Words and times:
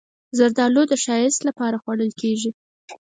زردالو 0.37 0.83
د 0.91 0.93
ښایست 1.03 1.41
لپاره 1.47 1.79
خوړل 1.83 2.11
کېږي. 2.21 2.51